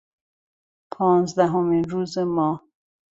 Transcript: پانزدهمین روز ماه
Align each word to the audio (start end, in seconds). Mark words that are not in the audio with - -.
پانزدهمین 0.91 1.83
روز 1.83 2.17
ماه 2.17 2.63